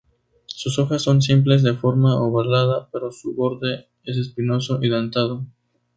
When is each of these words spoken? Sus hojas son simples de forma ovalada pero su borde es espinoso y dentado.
Sus 0.47 0.79
hojas 0.79 1.03
son 1.03 1.21
simples 1.21 1.61
de 1.61 1.75
forma 1.75 2.19
ovalada 2.19 2.89
pero 2.91 3.11
su 3.11 3.35
borde 3.35 3.87
es 4.03 4.17
espinoso 4.17 4.79
y 4.81 4.89
dentado. 4.89 5.45